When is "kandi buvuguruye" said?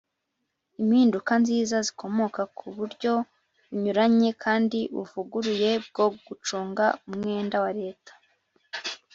4.43-5.71